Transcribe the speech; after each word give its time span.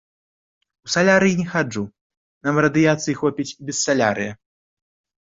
У 0.85 0.91
салярый 0.93 1.33
не 1.41 1.43
хаджу, 1.51 1.83
нам 2.47 2.55
радыяцыі 2.67 3.15
хопіць 3.19 3.45
і 3.51 3.61
без 3.69 3.77
салярыя. 3.89 4.33